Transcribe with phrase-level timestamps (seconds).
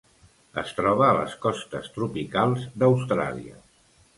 [0.61, 3.63] Es troba a les costes tropicals d'Austràlia.